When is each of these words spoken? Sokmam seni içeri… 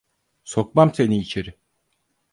Sokmam 0.43 0.91
seni 0.95 1.19
içeri… 1.19 1.53